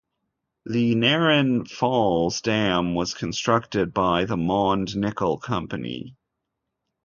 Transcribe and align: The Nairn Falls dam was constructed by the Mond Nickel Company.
The 0.65 0.95
Nairn 0.95 1.63
Falls 1.67 2.41
dam 2.41 2.95
was 2.95 3.13
constructed 3.13 3.93
by 3.93 4.25
the 4.25 4.35
Mond 4.35 4.95
Nickel 4.97 5.37
Company. 5.37 6.15